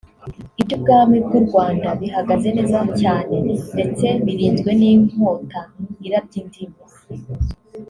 iby’ubwami 0.61 1.15
bw’u 1.25 1.41
Rwanda 1.47 1.87
bihagaze 2.01 2.47
neza 2.57 2.79
cyane 3.01 3.35
ndetse 3.73 4.05
birinzwe 4.25 4.69
n’inkota 4.79 5.61
irabya 6.05 6.37
indimi 6.41 6.79